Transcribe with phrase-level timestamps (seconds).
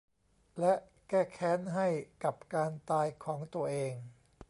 [0.59, 0.73] และ
[1.09, 1.87] แก้แค้นให้
[2.23, 3.95] กับการตายของตัวเอง